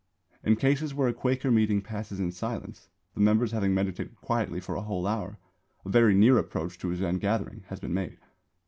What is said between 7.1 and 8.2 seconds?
gathering has been made.